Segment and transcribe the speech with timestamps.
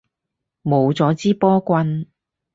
[0.63, 2.07] 冇咗支波棍